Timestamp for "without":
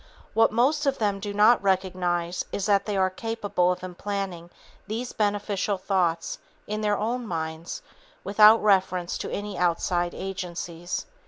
8.23-8.63